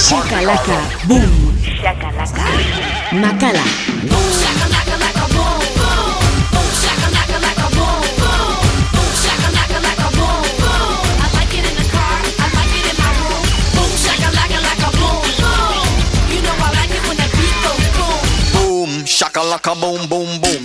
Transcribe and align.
Shakalaka, 0.00 0.78
boom. 1.06 1.32
Shakalaka, 1.60 2.44
Makala. 3.22 3.64
Boom, 4.08 4.28
shakalaka, 4.40 4.96
laka, 4.96 5.24
boom, 5.34 5.60
boom. 5.76 6.16
Boom, 6.52 6.70
laka, 7.44 7.66
boom, 7.76 8.00
boom. 8.20 8.56
Boom, 8.96 9.12
shakalaka, 9.22 9.78
laka, 9.84 10.08
boom, 10.16 10.42
boom. 10.60 10.96
I 11.20 11.26
like 11.36 11.52
it 11.52 11.64
in 11.68 11.74
the 11.76 11.84
car, 11.92 12.16
I 12.16 12.46
like 12.56 12.74
it 12.80 12.88
in 12.90 12.96
my 12.96 13.10
room. 13.20 13.44
Boom, 13.76 13.92
Shaka 14.00 14.28
laka, 14.32 14.88
boom, 14.98 15.20
boom. 15.40 15.84
You 16.32 16.40
know 16.42 16.56
I 16.56 16.68
like 16.80 16.92
it 16.96 17.02
when 17.06 17.16
beat 17.36 17.56
goes 17.60 17.86
boom. 17.96 18.24
Boom, 18.56 18.90
shakalaka, 19.04 19.72
boom, 19.78 20.00
boom, 20.08 20.30
boom. 20.40 20.62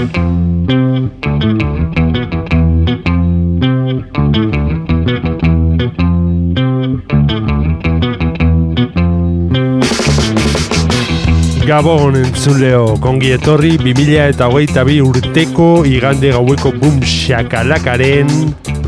Gabon 11.67 12.15
entzuleo, 12.15 12.95
kongi 13.03 13.33
etorri 13.35 13.73
2000 13.81 14.29
eta 14.31 14.47
hogeita 14.47 14.85
bi 14.87 15.01
urteko 15.03 15.83
igande 15.83 16.31
gaueko 16.31 16.71
bum 16.79 17.01
shakalakaren 17.03 18.31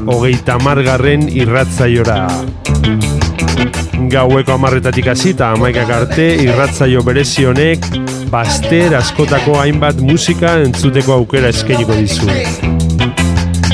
hogeita 0.07 0.55
margarren 0.63 1.27
irratzaiora. 1.27 2.21
Gaueko 4.09 4.55
amarretatik 4.55 5.11
hasita 5.11 5.51
amaikak 5.57 5.91
arte 5.91 6.31
irratzaio 6.47 7.03
berezionek 7.03 7.83
baster 8.31 8.95
askotako 8.95 9.59
hainbat 9.59 9.99
musika 9.99 10.55
entzuteko 10.63 11.19
aukera 11.19 11.51
eskainiko 11.51 11.99
dizu. 11.99 12.78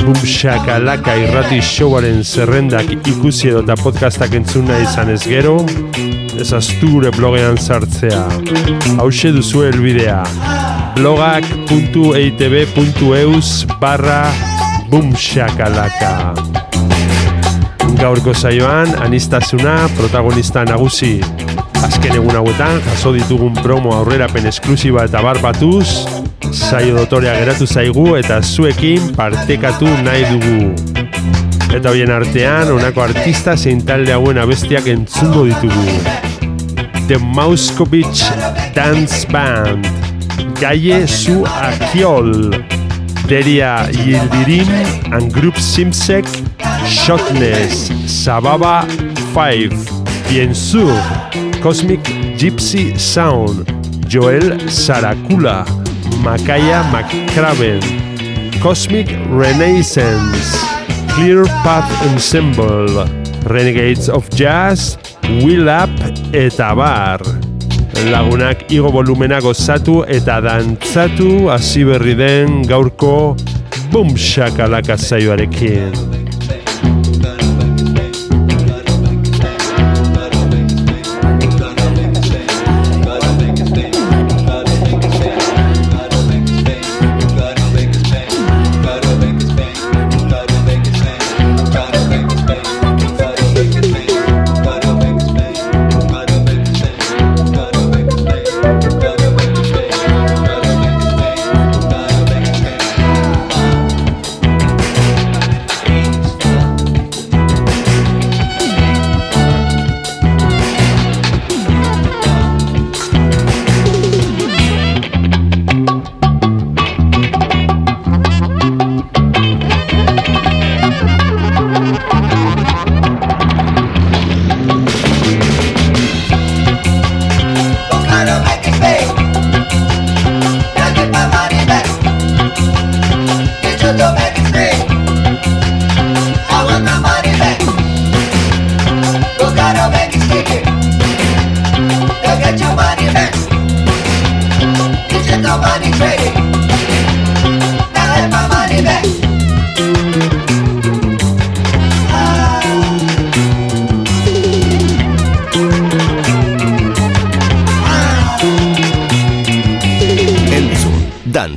Bum 0.06 0.22
shakalaka 0.22 1.16
irrati 1.18 1.58
showaren 1.66 2.22
zerrendak 2.24 2.86
ikusi 3.10 3.50
edo 3.50 3.64
eta 3.64 3.76
podcastak 3.80 4.36
entzuna 4.38 4.76
izan 4.84 5.10
ez 5.10 5.24
gero, 5.26 5.56
ez 6.38 6.54
aztu 6.54 6.88
gure 6.92 7.10
blogean 7.16 7.58
sartzea. 7.58 8.28
Hauxe 9.00 9.32
duzu 9.34 9.64
helbidea 9.66 10.24
blogak.eitb.eus 10.96 13.66
barra 13.82 14.32
bumshakalaka 14.94 16.14
Gaurko 18.00 18.34
saioan, 18.36 18.96
anistasuna 19.02 19.90
protagonista 19.98 20.66
nagusi. 20.68 21.22
Azken 21.86 22.16
egun 22.18 22.34
hauetan, 22.40 22.80
jaso 22.88 23.12
ditugun 23.14 23.54
promo 23.62 23.92
aurrerapen 23.94 24.48
esklusiba 24.50 25.04
eta 25.06 25.22
barbatuz, 25.22 25.86
saio 26.50 26.96
dotorea 26.98 27.36
geratu 27.38 27.68
zaigu 27.68 28.16
eta 28.18 28.40
zuekin 28.42 29.12
partekatu 29.14 29.90
nahi 30.06 30.26
dugu. 30.32 30.72
Eta 31.76 31.92
hoien 31.92 32.10
artean, 32.16 32.72
honako 32.74 33.04
artista 33.04 33.54
zein 33.58 33.84
talde 33.86 34.16
hauen 34.16 34.40
abestiak 34.42 34.88
entzungo 34.90 35.46
ditugu. 35.46 36.00
The 37.08 37.20
Mauskowitz 37.38 38.24
Dance 38.74 39.28
Band, 39.30 39.86
Gaie 40.58 41.06
Su 41.06 41.44
Akiol, 41.46 42.50
Deria 43.30 43.86
Yildirim 43.92 45.14
and 45.14 45.34
Group 45.34 45.62
Simsek, 45.62 46.26
Shotness, 46.88 47.92
Sababa 48.08 48.88
5, 49.36 49.70
Bien 50.30 50.56
Sur, 50.56 50.98
Cosmic 51.66 52.04
Gypsy 52.38 52.94
Sound, 52.94 53.66
Joel 54.08 54.70
Saracula, 54.70 55.66
Makaya 56.22 56.86
McCraven, 56.94 57.82
Cosmic 58.62 59.10
Renaissance, 59.34 60.62
Clear 61.16 61.46
Path 61.66 61.90
Ensemble, 62.06 63.10
Renegades 63.50 64.10
of 64.10 64.30
Jazz, 64.30 65.00
Will 65.42 65.68
Up 65.68 65.90
eta 66.38 66.76
bar. 66.78 67.26
Lagunak 68.14 68.70
igo 68.70 68.94
volumena 68.94 69.42
gozatu 69.42 70.04
eta 70.06 70.38
dantzatu 70.46 71.50
hasi 71.50 71.82
berri 71.82 72.14
den 72.14 72.62
gaurko 72.70 73.34
bum 73.90 74.14
shakalaka 74.14 75.02
zaioarekin. 75.02 76.15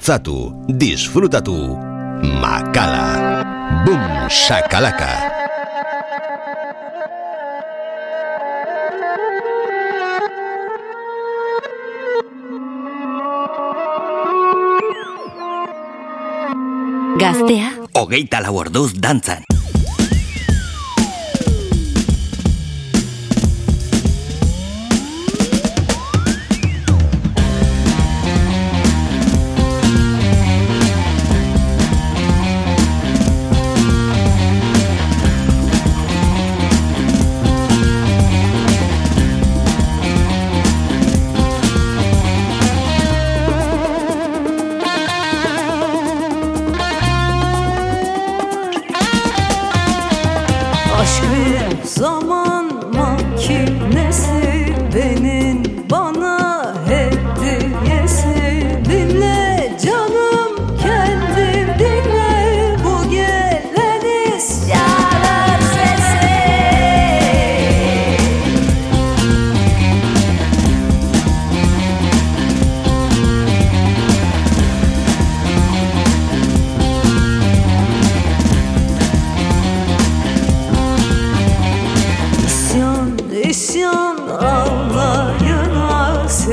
Dantzatu, 0.08 0.56
disfrutatu, 0.80 1.76
makala, 2.40 3.44
bum 3.84 4.00
shakalaka. 4.32 5.12
Gaztea. 17.20 17.76
Hogeita 17.92 18.40
lau 18.40 18.56
orduz 18.64 18.96
dantzan. 18.96 19.47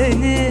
beni. 0.06 0.45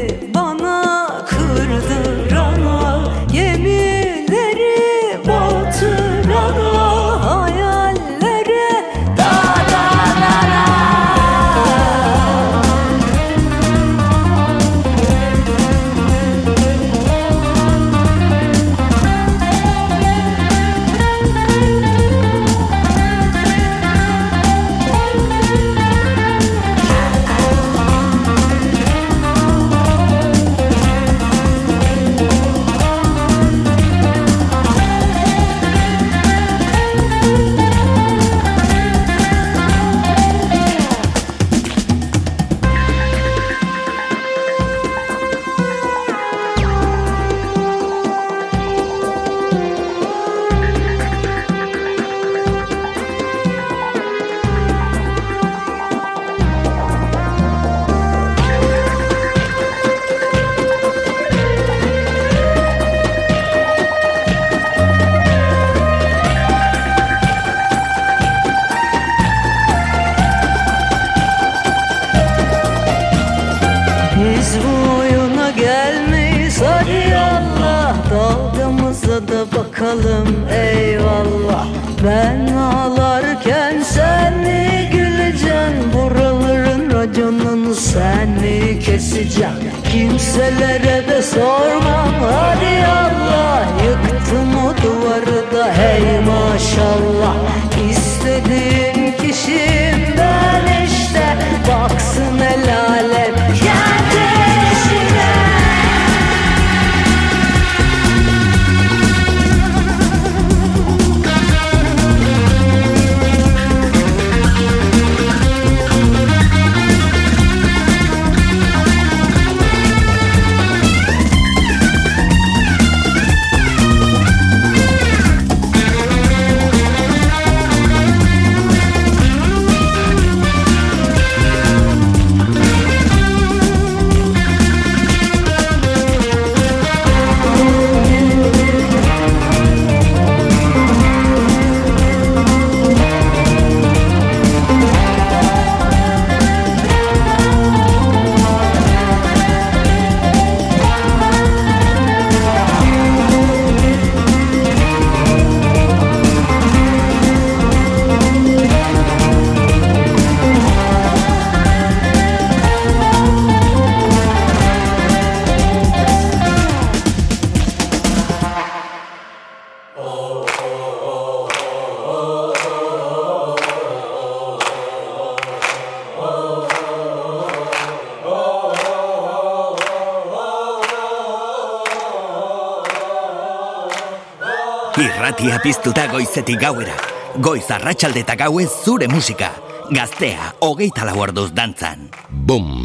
piztuta 185.66 186.04
goizetik 186.12 186.60
gauera. 186.62 186.94
Goiz 187.42 187.66
arratsalde 187.74 188.22
eta 188.22 188.36
gauez 188.38 188.70
zure 188.86 189.10
musika. 189.10 189.50
Gaztea, 189.90 190.52
hogeita 190.68 191.10
lau 191.10 191.18
orduz 191.26 191.50
dantzan. 191.58 192.06
Bum! 192.30 192.85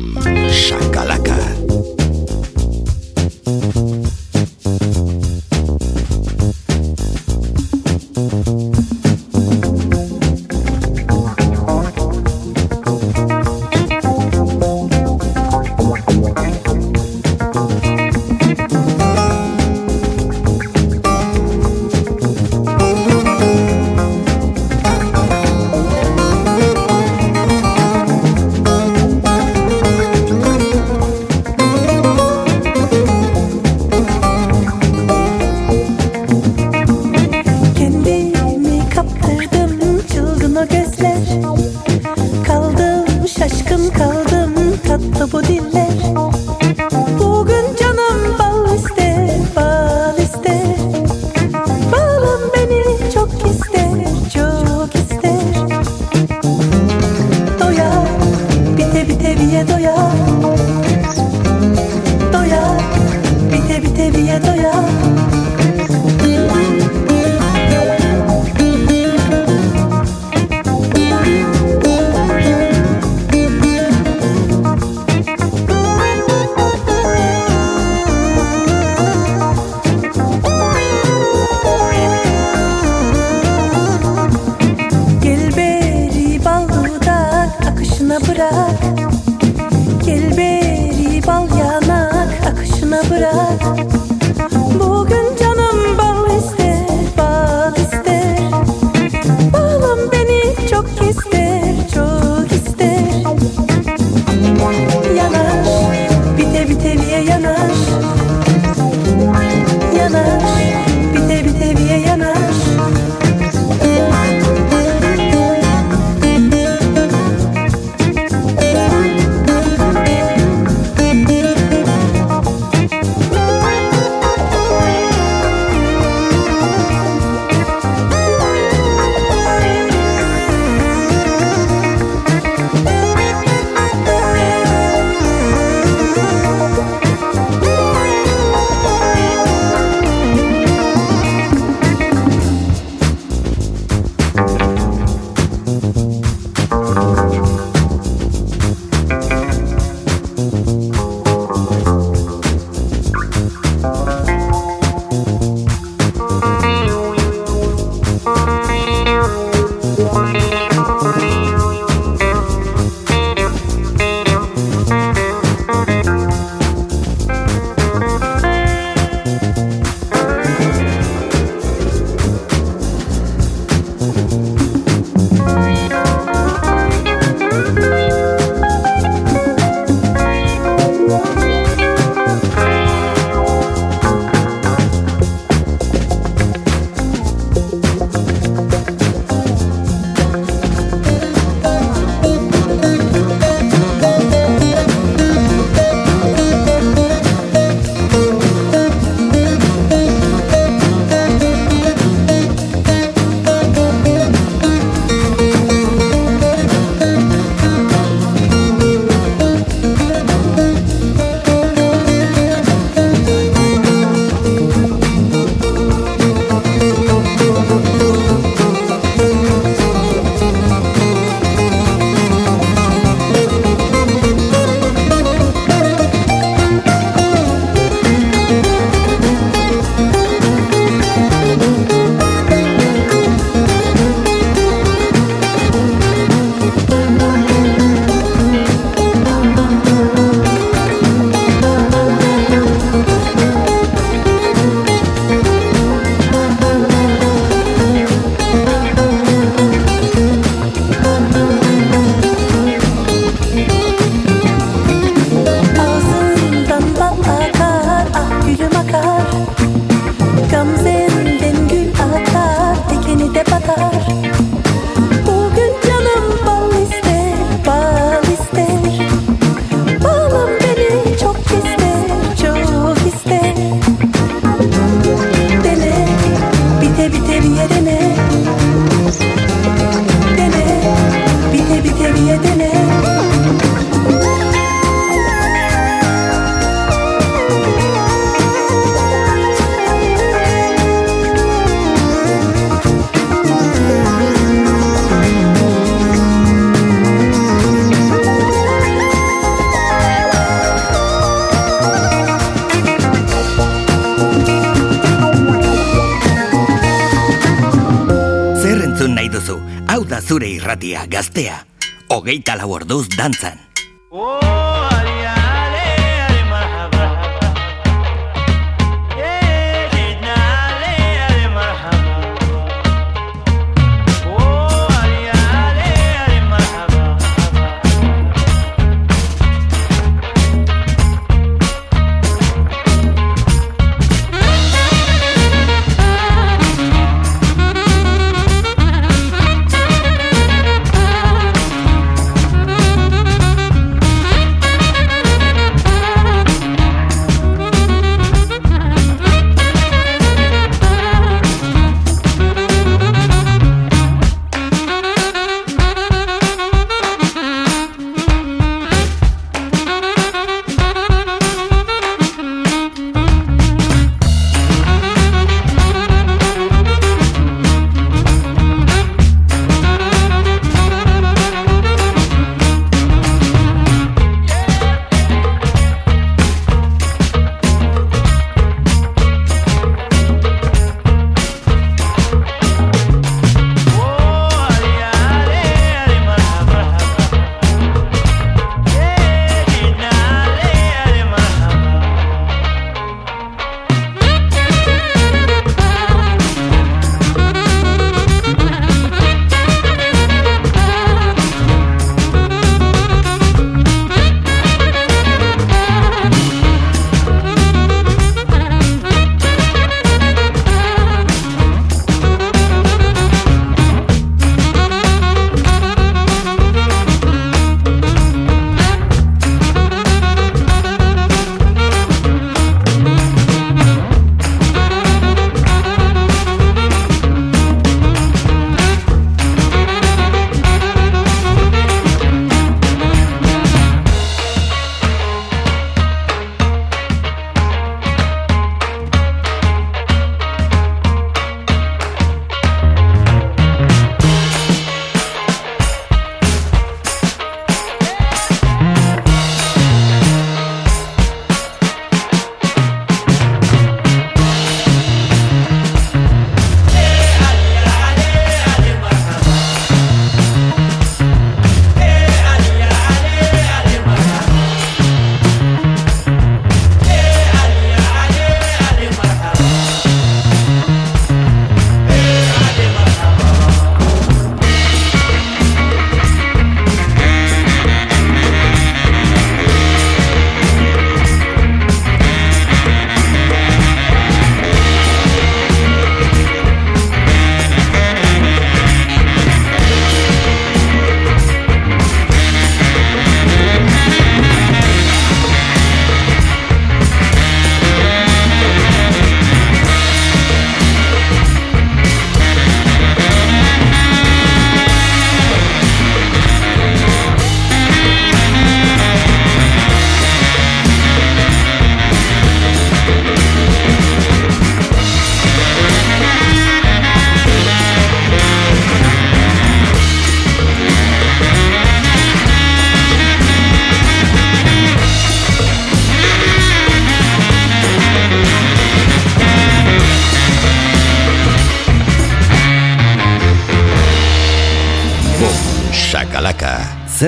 Irratia 310.81 311.07
gaztea. 311.07 311.67
Hogeita 312.09 312.57
lau 312.57 312.73
orduz 312.73 313.09
dantzan. 313.17 313.70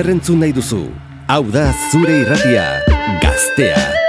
Zer 0.03 0.11
entzun 0.11 0.39
nahi 0.43 0.51
duzu? 0.55 0.83
Hau 1.31 1.43
da 1.55 1.65
zure 1.91 2.15
irratia, 2.23 2.65
gaztea. 3.23 4.02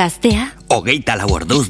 Gaztea, 0.00 0.54
Hogeita 0.72 1.12
lau 1.14 1.26
orduz 1.34 1.69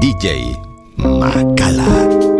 DJ 0.00 0.52
Makala. 1.00 2.35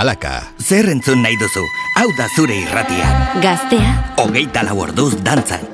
Shakalaka. 0.00 0.48
Zer 0.56 0.88
entzun 0.88 1.20
nahi 1.20 1.36
duzu? 1.36 1.64
Hau 2.00 2.08
da 2.16 2.28
zure 2.36 2.56
irratia. 2.56 3.08
Gaztea, 3.44 3.90
Hogeita 4.16 4.64
lau 4.64 4.78
orduz 4.86 5.12
dantzan. 5.20 5.69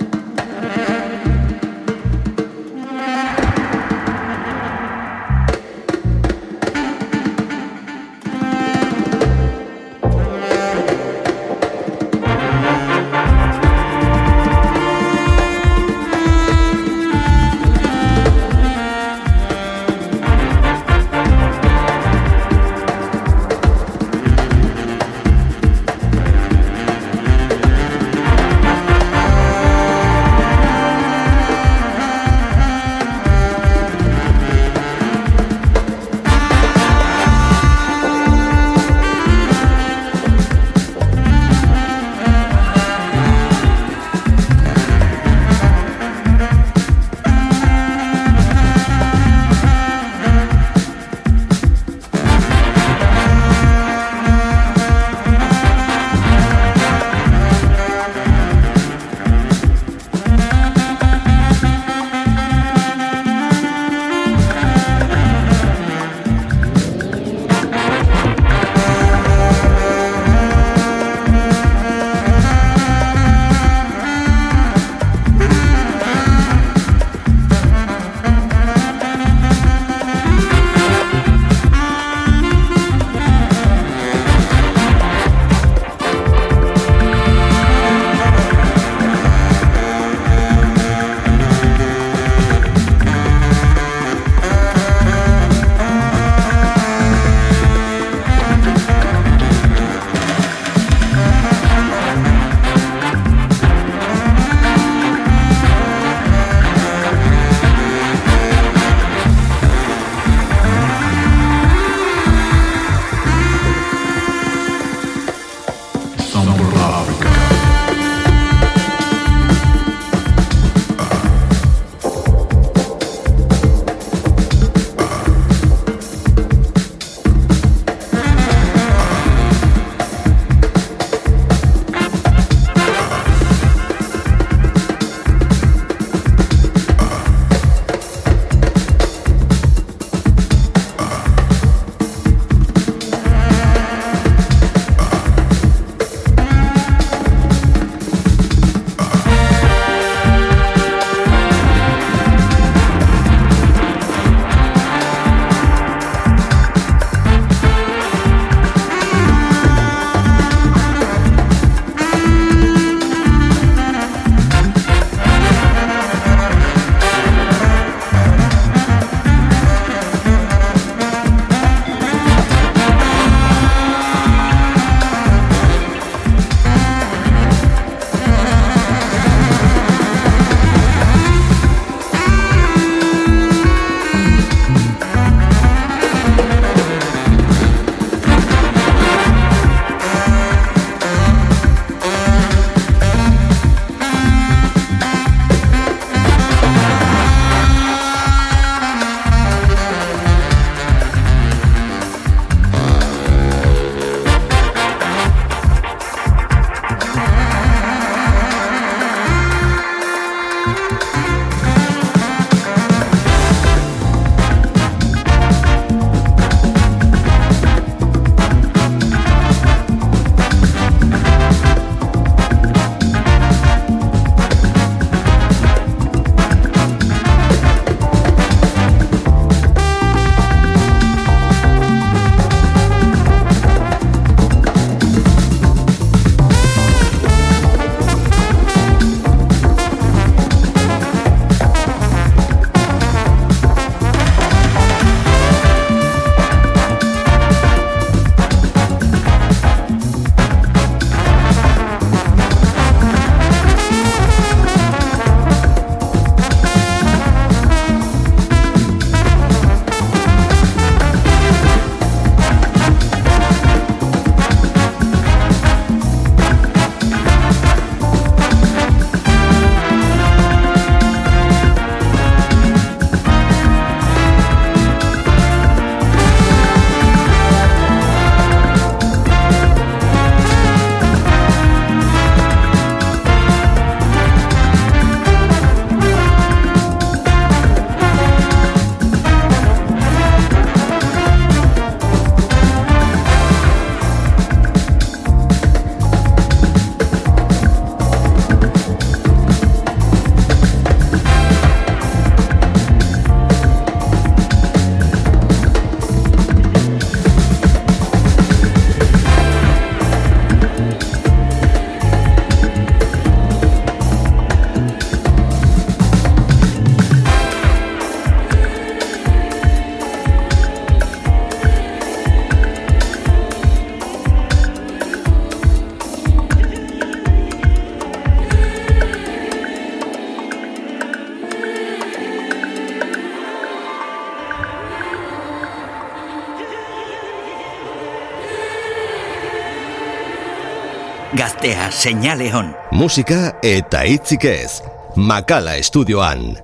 Gaztea 341.46 341.90
seinale 341.94 342.48
hon. 342.50 342.72
Musika 342.90 343.52
eta 343.62 344.00
hitzik 344.02 344.48
ez. 344.50 344.80
Makala 345.16 345.76
estudioan. 345.78 346.56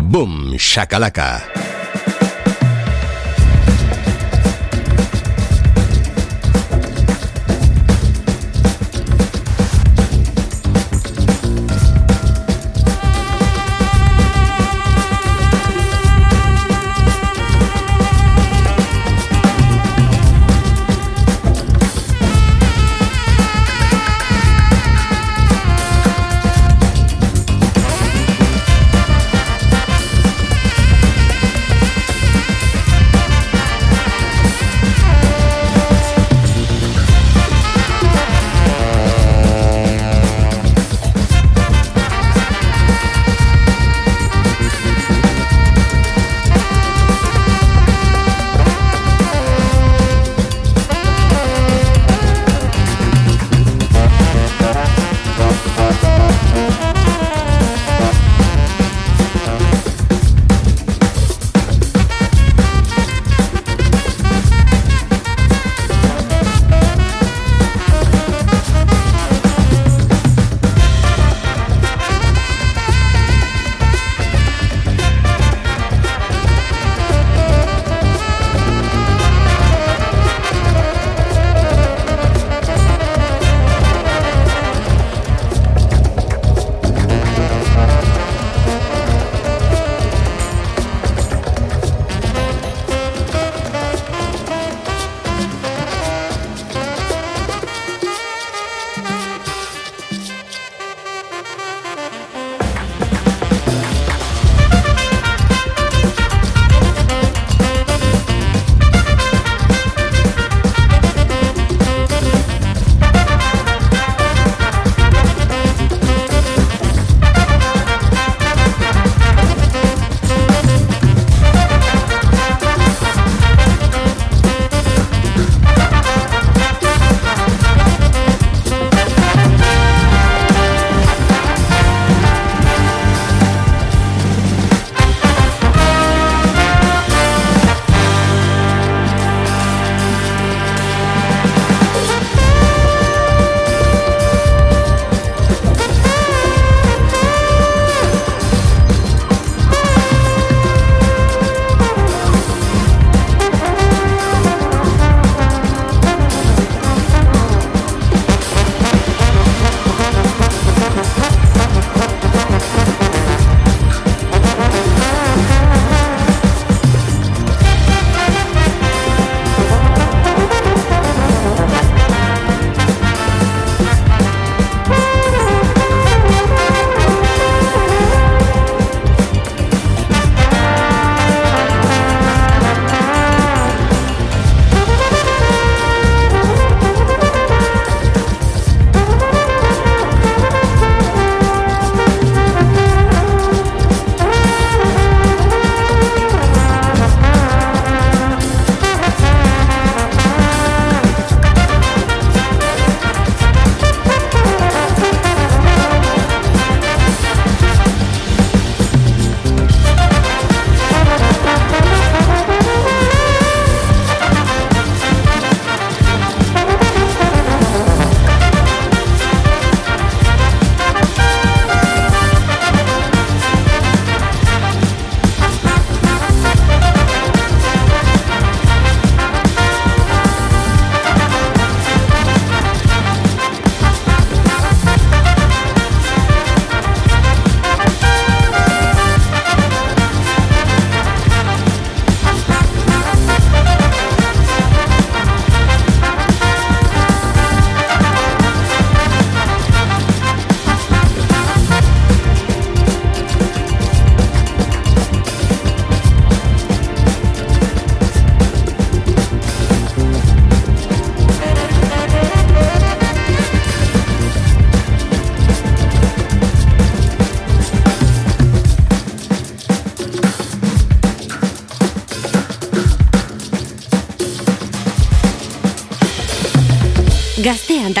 Bum, 0.00 0.56
shakalaka. 0.56 1.63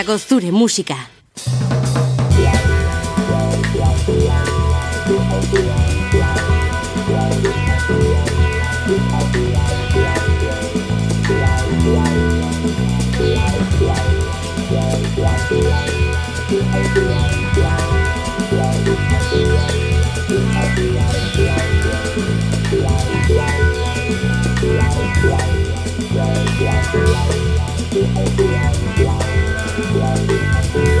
Santiago 0.04 0.18
Música. 0.52 1.14
Música 29.76 30.93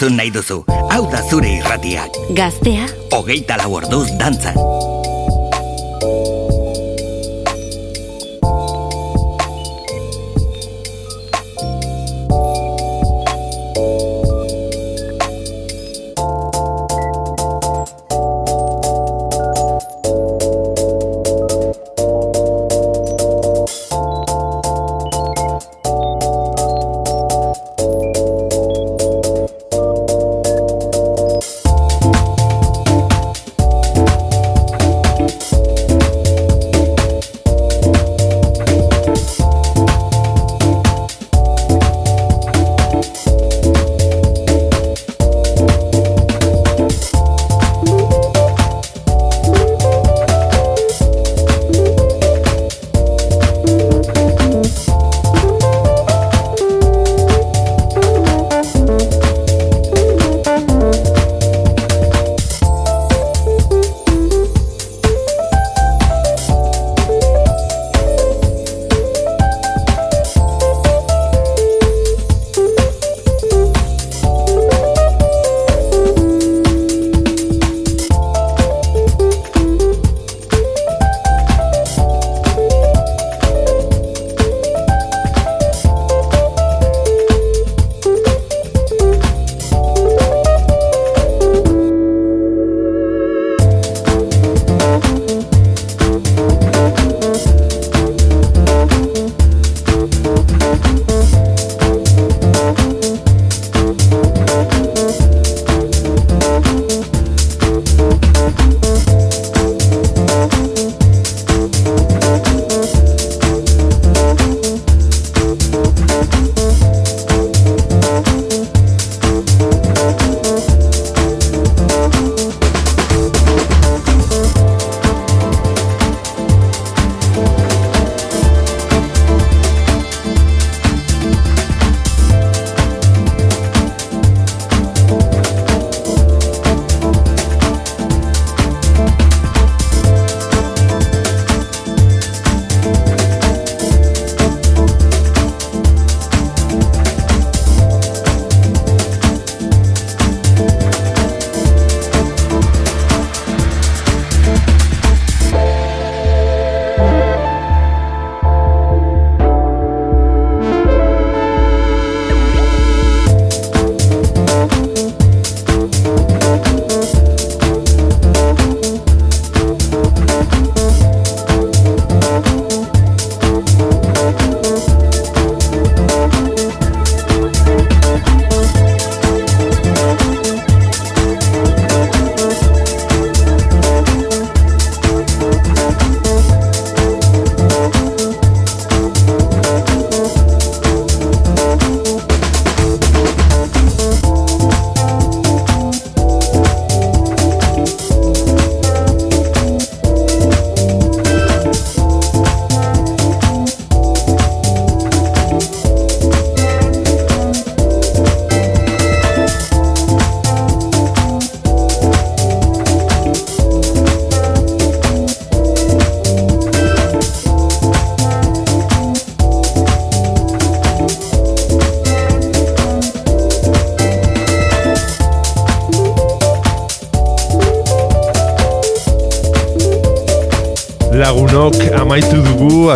entzun 0.00 0.16
nahi 0.16 0.30
duzu? 0.32 0.62
Hau 0.88 1.02
da 1.12 1.20
zure 1.28 1.50
irratiak. 1.58 2.16
Gaztea, 2.32 2.88
Hogeita 3.12 3.60
lau 3.60 3.74
orduz 3.82 4.08
dantzan. 4.16 4.56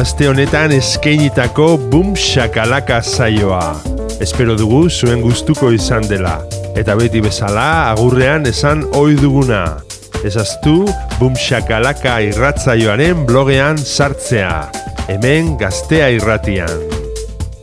Aste 0.04 0.26
honetan 0.28 0.72
eskeinitako 0.72 1.78
Shakalaka 2.16 3.02
saioa. 3.02 3.80
Espero 4.20 4.56
dugu 4.56 4.90
zuen 4.90 5.22
gustuko 5.22 5.72
izan 5.72 6.08
dela. 6.08 6.40
Eta 6.76 6.94
beti 6.98 7.20
bezala 7.24 7.90
agurrean 7.92 8.46
esan 8.46 8.84
ohi 8.92 9.16
duguna. 9.16 9.76
Ezaztu 10.24 10.86
Boom 11.18 11.36
Shakalaka 11.36 12.20
irratzaioaren 12.20 13.24
blogean 13.24 13.78
sartzea. 13.78 14.70
Hemen 15.08 15.56
gaztea 15.56 16.08
irratian. 16.10 16.68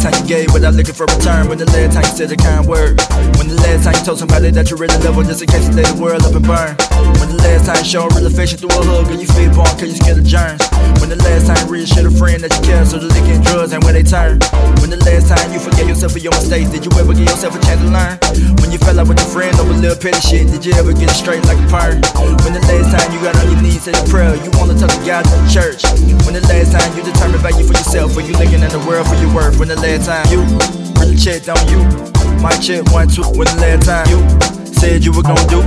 Last 0.00 0.16
time 0.16 0.22
you 0.22 0.28
gave 0.28 0.52
without 0.52 0.74
looking 0.74 0.94
for 0.94 1.04
return? 1.04 1.48
When 1.48 1.58
the 1.58 1.66
last 1.66 1.92
time 1.92 2.04
you 2.04 2.16
said 2.16 2.32
a 2.32 2.36
kind 2.36 2.66
word? 2.66 3.00
When 3.36 3.48
the 3.48 3.60
last 3.60 3.84
time 3.84 3.94
you 3.94 4.04
told 4.04 4.18
somebody 4.18 4.50
that 4.50 4.70
you 4.70 4.76
really 4.76 4.96
love 5.04 5.16
them 5.16 5.26
just 5.26 5.42
in 5.42 5.48
case 5.48 5.68
you 5.68 5.74
let 5.74 5.86
the 5.92 6.00
world 6.00 6.24
up 6.24 6.34
and 6.34 6.44
burn? 6.44 6.72
When 7.20 7.28
the 7.28 7.40
last 7.44 7.66
time 7.66 7.76
you 7.78 7.84
showed 7.84 8.14
real 8.16 8.26
affection 8.26 8.56
through 8.58 8.72
a 8.72 8.80
hug 8.80 9.12
and 9.12 9.20
you 9.20 9.28
feel 9.28 9.52
born 9.52 9.68
cause 9.76 9.92
you 9.92 10.00
scared 10.00 10.18
of 10.18 10.24
germs? 10.24 10.64
When 11.00 11.12
the 11.12 11.20
last 11.20 11.52
time 11.52 11.60
you 11.66 11.72
reassured 11.72 12.08
a 12.08 12.12
friend 12.16 12.40
that 12.40 12.52
you 12.56 12.62
care 12.64 12.84
so 12.86 12.96
the 12.96 13.12
licking 13.12 13.44
drugs 13.44 13.72
and 13.72 13.84
when 13.84 13.92
they 13.92 14.04
turn? 14.04 14.40
When 14.80 14.88
the 14.88 15.00
last 15.04 15.28
time 15.28 15.52
you 15.52 15.60
forget 15.60 15.84
yourself 15.84 16.16
for 16.16 16.22
your 16.22 16.32
mistakes? 16.32 16.70
Did 16.72 16.88
you 16.88 16.92
ever 16.96 17.12
give 17.12 17.28
yourself 17.28 17.52
a 17.56 17.60
chance 17.60 17.80
to 17.84 17.88
learn? 17.92 18.16
When 18.70 18.78
you 18.78 18.86
fell 18.86 19.00
out 19.02 19.08
with 19.10 19.18
your 19.18 19.26
friend 19.34 19.50
over 19.58 19.74
little 19.74 19.98
petty 19.98 20.22
shit, 20.22 20.46
did 20.46 20.62
you 20.62 20.70
ever 20.78 20.94
get 20.94 21.10
it 21.10 21.18
straight 21.18 21.42
like 21.50 21.58
a 21.58 21.66
perm? 21.66 21.98
When 22.46 22.54
the 22.54 22.62
last 22.70 22.94
time 22.94 23.10
you 23.10 23.18
got 23.18 23.34
on 23.42 23.50
your 23.50 23.58
knees 23.58 23.82
said 23.82 23.98
a 23.98 24.04
prayer, 24.06 24.30
you 24.38 24.46
wanna 24.54 24.78
talk 24.78 24.94
to 24.94 25.02
God 25.02 25.26
the 25.26 25.42
church? 25.50 25.82
When 26.22 26.38
the 26.38 26.44
last 26.46 26.70
time 26.70 26.86
you 26.94 27.02
determined 27.02 27.42
value 27.42 27.66
for 27.66 27.74
yourself, 27.74 28.14
or 28.14 28.22
you 28.22 28.30
looking 28.38 28.62
in 28.62 28.70
the 28.70 28.78
world 28.86 29.10
for 29.10 29.18
your 29.18 29.34
worth? 29.34 29.58
When 29.58 29.66
the 29.66 29.74
last 29.74 30.06
time 30.06 30.22
you 30.30 30.46
really 31.02 31.18
checked 31.18 31.50
on 31.50 31.58
you? 31.66 31.82
My 32.38 32.54
check 32.62 32.86
one 32.94 33.10
two. 33.10 33.26
When 33.34 33.50
the 33.50 33.58
last 33.58 33.90
time 33.90 34.06
you 34.06 34.22
said 34.70 35.02
you 35.02 35.10
were 35.18 35.26
gonna 35.26 35.50
do, 35.50 35.66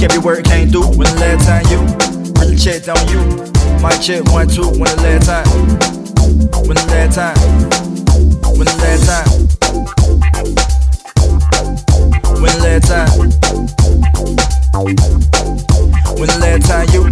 kept 0.00 0.16
your 0.16 0.24
word, 0.24 0.48
can't 0.48 0.72
do. 0.72 0.80
When 0.80 1.04
the 1.04 1.20
last 1.20 1.44
time 1.44 1.68
you 1.68 1.84
really 2.40 2.56
checked 2.56 2.88
on 2.88 2.96
you? 3.12 3.20
My 3.84 3.92
check 4.00 4.24
one 4.32 4.48
two. 4.48 4.72
When 4.72 4.88
the 4.88 5.04
last 5.04 5.28
time? 5.28 5.44
When 6.64 6.80
the 6.80 6.86
last 6.96 7.12
time? 7.12 7.36
When 8.56 8.64
the 8.64 8.76
last 8.80 9.04
time? 9.04 9.37
When 12.38 12.54
the 12.54 12.70
last 12.70 12.86
time? 12.86 13.10
When 16.14 16.30
the 16.30 16.38
last 16.38 16.70
time 16.70 16.86
you 16.94 17.10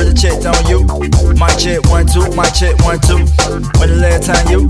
really 0.00 0.16
checked 0.16 0.48
on 0.48 0.56
you? 0.64 0.88
My 1.36 1.52
check 1.60 1.84
one 1.92 2.08
two, 2.08 2.24
my 2.32 2.48
check 2.56 2.80
one 2.80 2.96
two. 3.04 3.20
When 3.76 3.92
the 3.92 4.00
last 4.00 4.32
time 4.32 4.48
you 4.48 4.64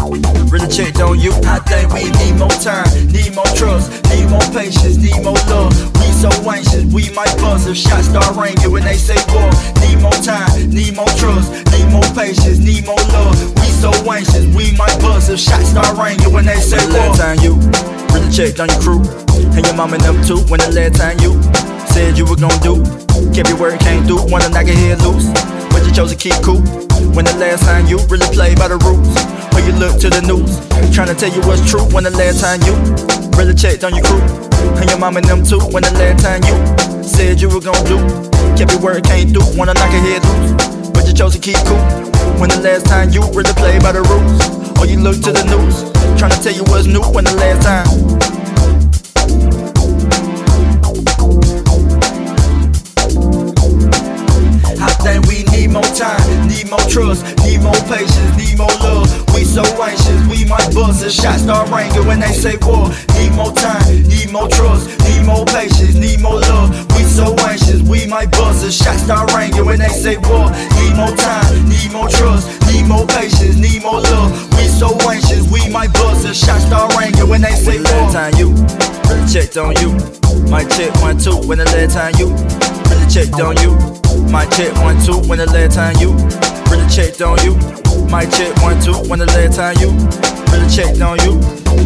really 0.50 0.66
checked 0.66 0.98
on 0.98 1.22
you? 1.22 1.30
I 1.46 1.62
think 1.70 1.94
we 1.94 2.10
need 2.18 2.34
more 2.34 2.50
time, 2.58 2.90
need 3.14 3.30
more 3.30 3.46
trust, 3.54 3.94
need 4.10 4.26
more 4.26 4.42
patience, 4.50 4.98
need 4.98 5.22
more 5.22 5.38
love. 5.46 5.70
We 6.02 6.10
so 6.18 6.34
anxious, 6.50 6.82
we 6.90 7.06
might 7.14 7.30
buzz 7.38 7.70
if 7.70 7.78
shots 7.78 8.10
start 8.10 8.34
ringing 8.34 8.74
when 8.74 8.82
they 8.82 8.98
say 8.98 9.22
war. 9.30 9.54
Need 9.86 10.02
more 10.02 10.18
time, 10.18 10.50
need 10.66 10.98
more 10.98 11.10
trust, 11.14 11.46
need 11.70 11.86
more 11.94 12.10
patience, 12.18 12.58
need 12.58 12.82
more 12.90 12.98
love. 13.14 13.38
We 13.62 13.70
so 13.70 13.94
anxious, 14.10 14.50
we 14.50 14.74
might 14.74 14.98
buzz 14.98 15.30
if 15.30 15.38
shots 15.38 15.70
start 15.70 15.94
ringing 15.94 16.34
when 16.34 16.42
they 16.44 16.58
say 16.58 16.82
war. 16.90 17.14
Last 17.14 17.22
time 17.22 17.38
you 17.38 17.54
really 18.10 18.30
checked 18.34 18.58
on 18.58 18.66
your 18.66 18.82
crew 18.82 19.31
and 19.56 19.66
your 19.66 19.74
mom 19.74 19.92
and 19.92 20.02
them 20.02 20.16
too. 20.24 20.40
When 20.48 20.60
the 20.60 20.72
last 20.72 20.96
time 20.96 21.18
you 21.20 21.36
said 21.92 22.16
you 22.16 22.24
were 22.24 22.36
gonna 22.36 22.56
do. 22.64 22.80
Kept 23.32 23.48
your 23.48 23.58
word, 23.60 23.80
came 23.80 24.04
through, 24.04 24.24
wanna 24.30 24.48
knock 24.48 24.66
your 24.66 24.76
head 24.76 25.00
loose. 25.04 25.28
But 25.72 25.84
you 25.84 25.92
chose 25.92 26.10
to 26.12 26.16
keep 26.16 26.36
cool. 26.40 26.60
When 27.12 27.24
the 27.24 27.36
last 27.36 27.64
time 27.64 27.86
you 27.86 27.98
really 28.08 28.28
played 28.32 28.58
by 28.58 28.68
the 28.68 28.78
rules. 28.80 29.12
When 29.52 29.64
you 29.68 29.72
look 29.76 30.00
to 30.00 30.08
the 30.08 30.24
news, 30.24 30.56
trying 30.94 31.08
to 31.08 31.14
tell 31.14 31.28
you 31.28 31.40
what's 31.44 31.60
true. 31.68 31.84
When 31.92 32.04
the 32.04 32.14
last 32.16 32.40
time 32.40 32.64
you 32.64 32.72
really 33.36 33.54
checked 33.54 33.84
on 33.84 33.94
your 33.94 34.04
crew. 34.04 34.22
And 34.80 34.88
your 34.88 34.98
mom 34.98 35.16
and 35.16 35.26
them 35.26 35.44
too. 35.44 35.60
When 35.72 35.84
the 35.84 35.92
last 36.00 36.24
time 36.24 36.40
you 36.48 36.56
said 37.04 37.40
you 37.40 37.48
were 37.48 37.60
gonna 37.60 37.84
do. 37.84 38.00
Kept 38.56 38.72
your 38.72 38.80
word, 38.80 39.04
came 39.04 39.32
through, 39.32 39.48
wanna 39.56 39.74
knock 39.74 39.92
your 39.92 40.00
head 40.00 40.24
loose. 40.24 40.90
But 40.96 41.06
you 41.06 41.12
chose 41.12 41.36
to 41.36 41.40
keep 41.40 41.60
cool. 41.68 41.82
When 42.40 42.48
the 42.48 42.60
last 42.64 42.86
time 42.86 43.10
you 43.10 43.20
really 43.36 43.52
played 43.60 43.82
by 43.82 43.92
the 43.92 44.02
rules. 44.08 44.40
Or 44.80 44.86
you 44.86 44.98
look 44.98 45.20
to 45.22 45.30
the 45.30 45.44
news, 45.44 45.84
trying 46.18 46.32
to 46.32 46.40
tell 46.42 46.52
you 46.52 46.64
what's 46.72 46.86
new. 46.86 47.04
When 47.12 47.24
the 47.24 47.36
last 47.36 47.62
time. 47.62 48.41
Time, 55.92 56.48
need 56.48 56.68
more 56.68 56.82
trust, 56.88 57.24
need 57.44 57.60
more 57.62 57.76
patience, 57.86 58.32
need 58.36 58.56
more 58.56 58.72
love. 58.80 59.06
We 59.34 59.44
so 59.44 59.62
anxious, 59.62 60.20
we 60.28 60.44
might 60.44 60.72
buzz 60.74 61.02
if 61.02 61.12
shots 61.12 61.42
start 61.42 61.70
ringing 61.70 62.06
when 62.06 62.20
they 62.20 62.32
say 62.32 62.56
war. 62.62 62.88
Need 63.16 63.32
more 63.36 63.52
time, 63.52 64.02
need 64.08 64.32
more 64.32 64.48
trust, 64.48 64.88
need 65.04 65.24
more 65.26 65.44
patience, 65.44 65.94
need 65.94 66.20
more 66.20 66.40
love. 66.40 66.72
We 66.96 67.04
so 67.04 67.34
anxious, 67.44 67.82
we 67.82 68.06
might 68.06 68.30
buzz 68.32 68.64
if 68.64 68.72
shots 68.72 69.02
start 69.04 69.32
ringing 69.34 69.64
when 69.64 69.78
they 69.78 69.88
say 69.88 70.16
war. 70.16 70.50
Need 70.80 70.96
more 70.96 71.14
time, 71.16 71.68
need 71.68 71.92
more 71.92 72.08
trust, 72.08 72.48
need 72.72 72.86
more 72.88 73.06
patience, 73.06 73.56
need 73.56 73.82
more 73.82 74.00
love. 74.00 74.32
We 74.56 74.64
so 74.68 74.96
anxious, 75.08 75.50
we 75.52 75.68
might 75.68 75.92
buzz 75.92 76.24
if 76.24 76.36
shots 76.36 76.64
start 76.64 76.96
ringing 76.96 77.28
when 77.28 77.42
they 77.42 77.54
say 77.54 77.76
war. 77.76 78.08
Last 78.08 78.14
Time 78.14 78.34
you 78.40 78.50
checked 79.28 79.56
on 79.56 79.76
you, 79.80 79.92
might 80.50 80.70
check 80.70 80.94
one 81.02 81.18
two 81.18 81.36
when 81.46 81.58
the 81.58 81.66
last 81.66 81.94
time 81.94 82.14
you 82.18 82.61
really 83.02 83.14
checked 83.14 83.40
on 83.40 83.56
you. 83.58 83.74
My 84.30 84.44
check 84.46 84.74
one 84.76 85.00
two 85.04 85.18
when 85.28 85.38
the 85.38 85.46
last 85.46 85.74
time 85.76 85.96
you 85.98 86.12
really 86.70 86.88
checked 86.88 87.20
on 87.22 87.38
you. 87.44 87.54
My 88.08 88.24
check 88.24 88.56
one 88.62 88.80
two 88.80 88.94
when 89.08 89.18
the 89.18 89.26
last 89.26 89.56
time 89.56 89.76
you 89.80 89.90
really 90.52 90.68
checked 90.70 91.00
on 91.00 91.18
you. 91.20 91.38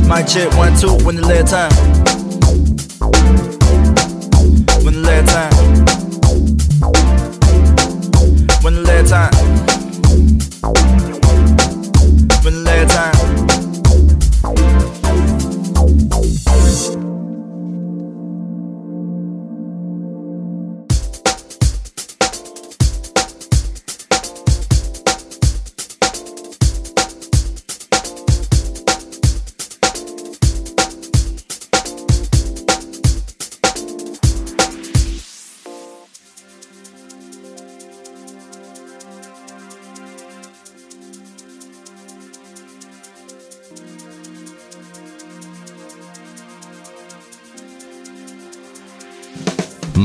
My 0.08 0.22
check 0.22 0.52
one 0.56 0.76
two 0.76 0.96
when 1.04 1.16
the 1.16 1.22
last 1.22 1.50
time. 1.50 1.72
When 4.84 4.94
the 4.94 5.00
last 5.02 5.32
time. 5.32 5.52
When 8.62 8.74
the 8.74 8.82
last 8.82 9.10
time. 9.10 9.45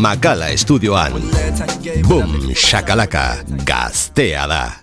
Makala 0.02 0.48
estudioan. 0.50 1.14
Boom, 2.08 2.56
shakalaka, 2.56 3.36
gaztea 3.66 4.48
da. 4.48 4.81